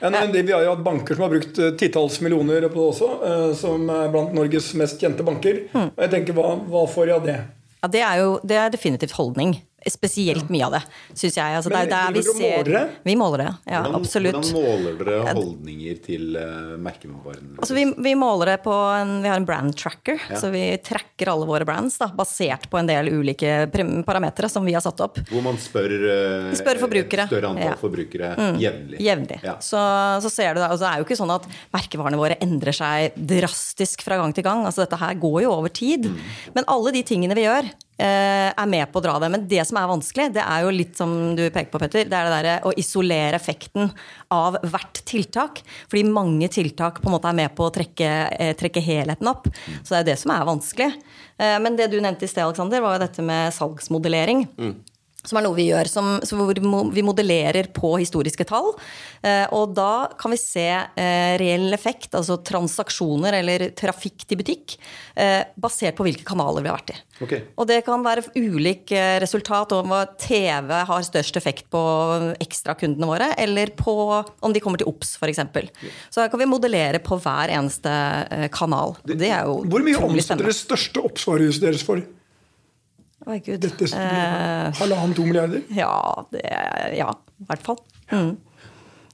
[0.00, 2.80] Ja, men det, vi har jo hatt banker som har brukt eh, titalls millioner på
[2.80, 5.64] det også, eh, som er blant Norges mest kjente banker.
[5.74, 7.36] Og jeg tenker, hva, hva får de av det?
[7.84, 9.58] Ja, det er jo det er definitivt holdning.
[9.90, 11.56] Spesielt mye av det, syns jeg.
[11.58, 12.84] Altså, det Men er der vi og ser måler det?
[13.04, 13.80] Vi måler det, ja.
[13.82, 14.38] hvordan, absolutt.
[14.38, 17.58] hvordan måler dere holdninger til uh, merkevarene?
[17.58, 21.32] Altså, vi, vi måler det på en, Vi har en brand tracker, så vi tracker
[21.34, 23.68] alle våre brands da, basert på en del ulike
[24.06, 25.20] parametere som vi har satt opp.
[25.30, 27.28] Hvor man spør, uh, spør forbrukere.
[27.30, 27.74] større antall Ja.
[27.74, 27.80] Mm.
[27.80, 29.00] forbrukere jevnlig.
[29.04, 29.38] Jevnlig.
[29.44, 29.56] Ja.
[29.60, 29.80] Så,
[30.24, 30.68] så ser du det.
[30.68, 34.46] Altså, det er jo ikke sånn at merkevarene våre endrer seg drastisk fra gang til
[34.46, 34.64] gang.
[34.66, 36.08] Altså, dette her går jo over tid.
[36.10, 36.20] Mm.
[36.56, 39.30] Men alle de tingene vi gjør, eh, er med på å dra det.
[39.30, 42.18] Men det som er vanskelig, det er jo litt som du peker på, Petter, det
[42.18, 43.92] er det derre å isolere effekten
[44.34, 45.62] av hvert tiltak.
[45.90, 49.46] Fordi mange tiltak på en måte er med på å trekke, eh, trekke helheten opp.
[49.82, 50.90] Så det er det som er vanskelig.
[51.38, 54.48] Eh, men det du nevnte i sted, Alexander, var jo dette med salgsmodellering.
[55.24, 56.58] Som er noe vi gjør, som, hvor
[56.92, 58.74] vi modellerer på historiske tall.
[59.24, 64.76] Eh, og da kan vi se eh, reell effekt, altså transaksjoner eller trafikk til butikk,
[65.16, 66.98] eh, basert på hvilke kanaler vi har vært i.
[67.24, 67.44] Okay.
[67.56, 68.90] Og det kan være ulik
[69.22, 71.82] resultat om hva TV har størst effekt på
[72.42, 75.40] ekstrakundene våre, eller på om de kommer til OBS, f.eks.
[76.10, 77.94] Så her kan vi modellere på hver eneste
[78.54, 78.98] kanal.
[79.06, 82.02] Det er jo Hvor mye omsetter det største oppsvaret deres for?
[83.26, 83.60] Oi, Gud.
[83.64, 85.62] Dette Eh, Halvannen, to milliarder?
[85.82, 86.42] Ja, det,
[86.98, 87.10] ja,
[87.40, 87.78] i hvert fall.
[88.12, 88.34] Mm.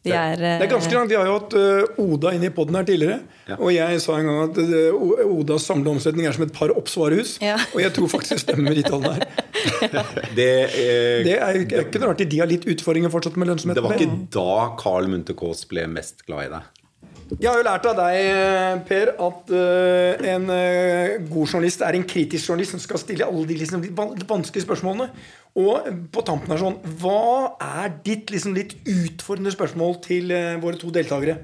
[0.01, 1.11] De er, Det er ganske langt.
[1.13, 3.19] Vi har jo hatt eh, Oda inne i poden her tidligere.
[3.51, 3.59] Ja.
[3.61, 7.35] Og jeg sa en gang at eh, Odas samlede omsetning er som et par oppsvarehus.
[7.45, 7.59] Ja.
[7.75, 9.29] Og jeg tror faktisk det stemmer med de tallene her.
[10.39, 13.77] Det, eh, Det er, er ikke noe rart de har litt utfordringer fortsatt med lønnsomheten.
[13.77, 16.80] det var ikke da Carl Munthe Kaas ble mest glad i deg.
[17.39, 21.95] Jeg har jo lært av deg, eh, Per, at eh, en eh, god journalist er
[21.95, 25.07] en kritisk journalist som skal stille alle de liksom, vanskelige spørsmålene.
[25.61, 30.31] Og på tampen her sånn Hva er ditt liksom, litt utfordrende spørsmål til
[30.63, 31.39] våre to deltakere?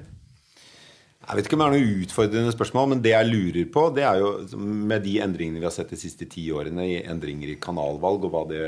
[1.27, 4.05] Jeg vet ikke om det er noe utfordrende spørsmål, men det jeg lurer på, det
[4.07, 7.57] er jo med de endringene vi har sett de siste ti årene, i endringer i
[7.63, 8.61] kanalvalg og hva det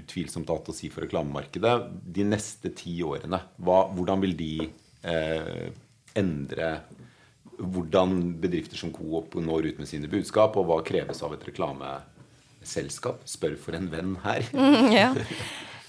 [0.00, 1.76] utvilsomt har hatt å si for reklamemarkedet,
[2.18, 4.50] de neste ti årene, hva, hvordan vil de
[5.06, 5.70] eh,
[6.18, 6.72] endre
[7.58, 13.24] hvordan bedrifter som Coop når ut med sine budskap, og hva kreves av et reklameselskap?
[13.26, 14.46] Spør for en venn her.
[14.94, 15.10] ja.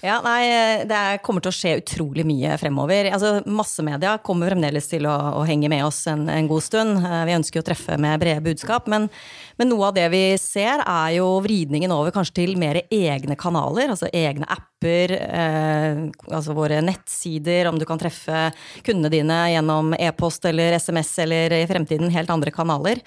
[0.02, 3.10] Ja, nei, Det er- kommer til å skje utrolig mye fremover.
[3.12, 7.04] Altså, Massemedia kommer fremdeles til å, å henge med oss en, en god stund.
[7.04, 8.88] Eh, Vi ønsker å treffe med brede budskap.
[8.88, 9.10] Men,
[9.58, 13.90] men noe av det vi ser, er jo vridningen over kanskje til mer egne kanaler.
[13.92, 16.00] Altså egne apper, eh,
[16.32, 21.66] altså våre nettsider, om du kan treffe kundene dine gjennom e-post eller SMS eller i
[21.68, 23.02] fremtiden helt andre kanaler.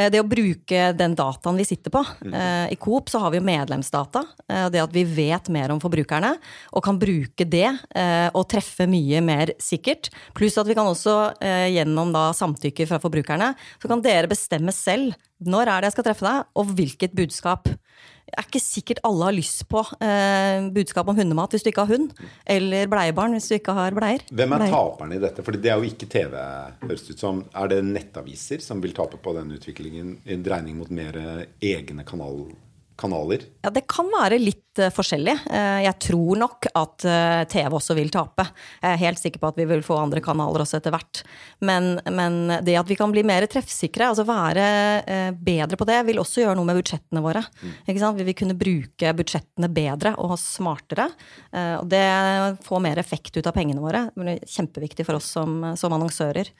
[0.00, 2.04] Eh, Det å bruke den dataen vi sitter på.
[2.32, 4.24] eh, I Coop så har vi jo medlemsdata.
[4.48, 6.36] eh, Det at vi vet mer om forbrukerne
[6.72, 7.68] og kan bruke det
[8.34, 10.10] og treffe mye mer sikkert.
[10.34, 15.14] Pluss at vi kan også gjennom da samtykke fra forbrukerne, så kan dere bestemme selv
[15.40, 17.70] når er det jeg skal treffe deg, og hvilket budskap.
[18.30, 21.82] Det er ikke sikkert alle har lyst på eh, budskap om hundemat hvis du ikke
[21.82, 22.12] har hund.
[22.46, 24.22] Eller bleiebarn hvis du ikke har bleier.
[24.30, 25.44] Hvem er taperne i dette?
[25.46, 26.36] For det er jo ikke TV,
[26.84, 27.42] høres ut som.
[27.58, 30.18] Er det nettaviser som vil tape på den utviklingen?
[30.30, 31.18] En dreining mot mer
[31.58, 32.44] egne kanal,
[33.00, 33.44] kanaler?
[33.64, 35.36] Ja, Det kan være litt eh, forskjellig.
[35.50, 38.44] Eh, jeg tror nok at eh, TV også vil tape.
[38.82, 41.22] Jeg er helt sikker på at vi vil få andre kanaler også etter hvert.
[41.64, 46.20] Men, men det at vi kan bli mer treffsikre, altså være bedre på det, vil
[46.22, 47.42] også gjøre noe med budsjettene våre.
[47.88, 48.20] Sant?
[48.20, 51.08] Vi vil kunne bruke budsjettene bedre og smartere.
[51.80, 52.04] Og det
[52.66, 54.06] får mer effekt ut av pengene våre.
[54.14, 56.52] Det blir kjempeviktig for oss som, som annonsører.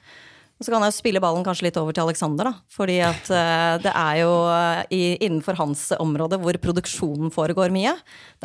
[0.61, 2.53] Og så kan jeg spille ballen kanskje litt over til Alexander, da.
[2.69, 7.95] Fordi at eh, det er jo eh, i, innenfor hans område hvor produksjonen foregår mye.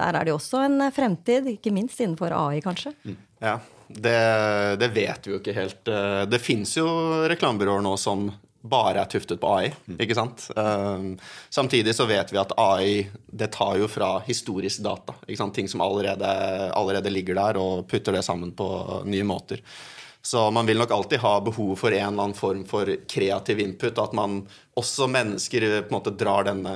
[0.01, 2.95] Der er det jo også en fremtid, ikke minst innenfor AI, kanskje.
[3.45, 3.59] Ja,
[3.93, 4.17] det,
[4.81, 5.83] det vet vi jo ikke helt.
[5.93, 6.89] Eh, Det fins jo
[7.29, 8.31] reklamebyråer nå som
[8.67, 9.69] bare er tuftet på AI,
[10.01, 10.47] ikke sant?
[10.57, 11.05] Eh,
[11.53, 12.95] Samtidig så vet vi at AI
[13.29, 15.19] det tar jo fra historisk data.
[15.29, 15.53] Ikke sant?
[15.61, 16.33] Ting som allerede,
[16.73, 18.71] allerede ligger der, og putter det sammen på
[19.05, 19.61] nye måter.
[20.27, 23.99] Så man vil nok alltid ha behov for en eller annen form for kreativ input.
[23.99, 24.41] At man
[24.75, 26.73] også mennesker på en måte drar denne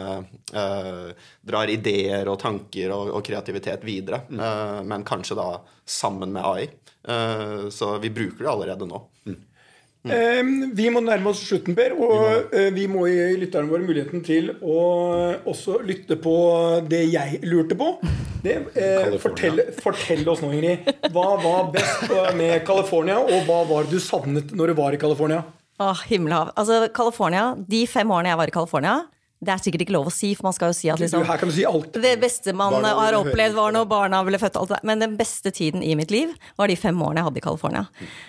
[0.55, 1.09] uh,
[1.43, 4.23] Drar ideer og tanker og, og kreativitet videre.
[4.29, 4.39] Mm.
[4.39, 5.49] Uh, men kanskje da
[5.83, 6.69] sammen med AI.
[7.03, 9.03] Uh, så vi bruker det allerede nå.
[9.27, 9.41] Mm.
[10.01, 10.71] Mm.
[10.73, 11.93] Vi må nærme oss slutten, Per.
[11.93, 14.81] Og vi må gi lytterne våre muligheten til å
[15.45, 16.35] også lytte på
[16.89, 17.95] det jeg lurte på.
[18.41, 20.87] Det, eh, fortell, fortell, oss nå, Ingrid.
[21.13, 22.09] Hva var best
[22.39, 25.43] med California, og hva var du savnet når du var i California?
[25.81, 26.53] Åh, himmelhav.
[26.57, 28.95] Altså, California, De fem årene jeg var i California,
[29.41, 31.39] det er sikkert ikke lov å si, for man skal jo si at liksom, Her
[31.41, 31.95] kan du si alt.
[31.97, 34.59] det beste man barna har opplevd, var når barna ble født.
[34.61, 34.81] Alt det.
[34.85, 37.87] Men den beste tiden i mitt liv var de fem årene jeg hadde i California.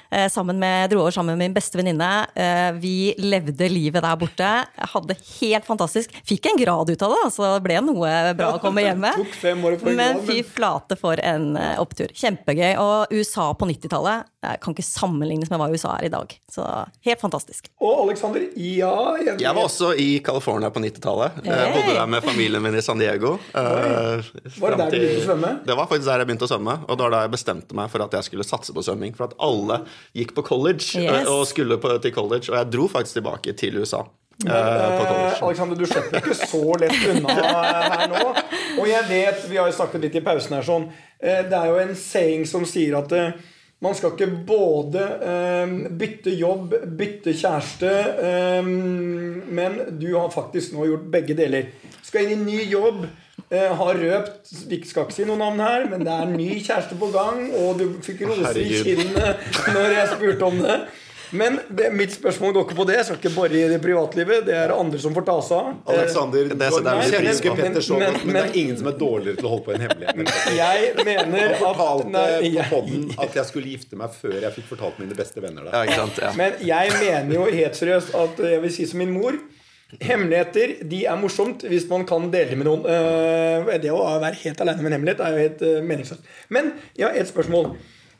[0.07, 2.07] Eh, sammen med, dro over sammen med min beste venninne.
[2.31, 4.51] Eh, vi levde livet der borte.
[4.77, 6.15] Jeg hadde helt fantastisk.
[6.27, 9.35] Fikk en grad ut av det, så det ble noe bra å komme hjem med.
[9.99, 12.15] Men fy flate for en uh, opptur.
[12.15, 12.77] Kjempegøy.
[12.79, 14.31] Og USA på 90-tallet
[14.63, 16.31] kan ikke sammenlignes med hva USA er i dag.
[16.49, 16.63] Så
[17.05, 17.67] helt fantastisk.
[17.83, 21.41] Og Alexander, ja Jeg, jeg var også i California på 90 90-tallet.
[21.45, 23.33] Jeg bodde der med familien min i San Diego.
[23.55, 24.21] Uh,
[24.61, 25.51] var det der du begynte å svømme?
[25.65, 26.77] Det var faktisk der jeg begynte å svømme.
[26.87, 29.13] Og det var da jeg bestemte meg for at jeg skulle satse på svømming.
[29.17, 29.81] For at alle
[30.17, 31.29] gikk på college eh, yes.
[31.31, 32.51] og skulle på, til college.
[32.51, 34.03] Og jeg dro faktisk tilbake til USA.
[34.41, 34.55] Men,
[35.45, 38.21] Alexander, du slipper ikke så lett unna her nå.
[38.81, 40.87] Og jeg vet, vi har jo snakket litt i pausen her sånn
[41.21, 43.13] Det er jo en saying som sier at
[43.81, 47.89] man skal ikke både eh, bytte jobb, bytte kjæreste,
[48.29, 51.71] eh, men du har faktisk nå gjort begge deler.
[52.05, 53.07] Skal inn i ny jobb.
[53.51, 56.95] Eh, har røpt Vi skal ikke si noe navn her, men det er ny kjæreste
[56.99, 57.49] på gang.
[57.59, 59.41] Og du fikk roser i kinnet
[59.73, 60.77] når jeg spurte om det.
[61.31, 62.95] Men det, mitt spørsmål går ikke på det.
[62.97, 64.43] Jeg skal ikke bore i det privatlivet.
[64.47, 65.69] Det er andre som får ta seg av.
[65.93, 69.47] Alexander, det, det, det, Petter så godt, men, det er ingen som er dårligere til
[69.47, 70.35] å holde på en hemmelighet.
[70.57, 74.99] Jeg mener at fortalte på podden at jeg skulle gifte meg før jeg fikk fortalt
[75.03, 75.73] mine beste venner det.
[75.91, 76.35] Ja, ja.
[76.37, 79.39] Men jeg mener jo helt seriøst at jeg vil si som min mor
[79.99, 82.85] Hemmeligheter de er morsomt hvis man kan dele med noen.
[82.87, 86.29] Eh, det å være helt alene med en hemmelighet er jo helt eh, meningsløst.
[86.47, 87.73] Men jeg har et spørsmål.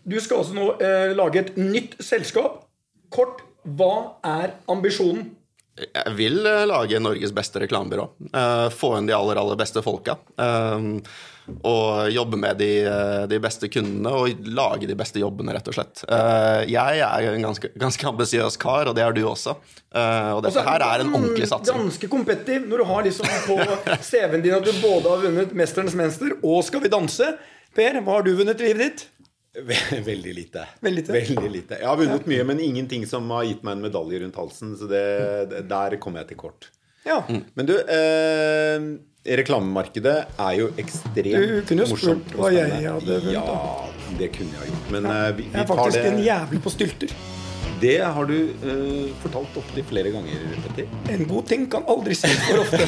[0.04, 2.65] Du skal også nå eh, lage et nytt selskap
[3.12, 3.93] Kort, hva
[4.24, 5.30] er ambisjonen?
[5.82, 8.06] Jeg vil uh, lage Norges beste reklamebyrå.
[8.32, 10.17] Uh, få inn de aller, aller beste folka.
[10.39, 11.00] Uh,
[11.67, 12.69] og jobbe med de,
[13.28, 16.04] de, beste kundene og lage de beste jobbene, rett og slett.
[16.69, 19.58] jeg er en ganske, ganske ambisiøs kar, og det er du også.
[19.58, 21.82] og dette her er en ordentlig satsing.
[21.82, 23.58] Ganske kompetitiv når du har liksom på
[24.13, 27.34] CV-en din at du både har vunnet 'Mesterens mester' og 'Skal vi danse'.
[27.76, 29.06] Per, hva har du vunnet i livet ditt?
[29.51, 30.67] Veldig lite.
[30.79, 31.11] Veldig lite.
[31.11, 31.79] Veldig lite.
[31.81, 34.77] Jeg har vunnet mye, men ingenting som har gitt meg en medalje rundt halsen.
[34.79, 35.03] Så det,
[35.67, 36.69] der kommer jeg til kort.
[37.03, 37.19] Ja.
[37.57, 38.79] Men du, eh,
[39.41, 41.51] reklamemarkedet er jo ekstremt morsomt.
[41.51, 43.35] Du kunne jo spurt hva jeg hadde vunnet.
[43.35, 43.43] Ja,
[44.21, 44.89] det kunne jeg gjort.
[44.95, 45.19] Men ja.
[45.19, 47.15] Eh, vi, vi jeg er faktisk en jævel på stylter.
[47.81, 50.91] Det har du eh, fortalt opptil flere ganger, Petter.
[51.11, 52.85] En god ting kan aldri sies for ofte.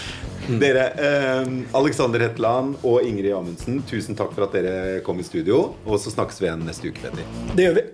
[0.58, 5.74] Dere, eh, Alexander Hetland og Ingrid Amundsen, tusen takk for at dere kom i studio.
[5.86, 7.28] Og så snakkes vi igjen neste uke, Petter.
[7.54, 7.86] Det gjør vi.